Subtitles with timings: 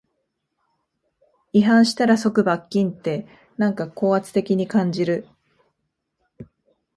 [1.53, 5.27] 違反したら即罰金って、なんか高圧的に感じる